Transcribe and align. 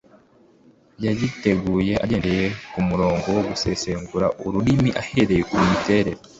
yagiteguye 1.05 1.93
agendeye 2.03 2.45
ku 2.71 2.79
murongo 2.89 3.25
wo 3.35 3.41
gusesengura 3.49 4.27
ururimi 4.45 4.89
ahereye 5.01 5.41
ku 5.49 5.55
miterere 5.69 6.11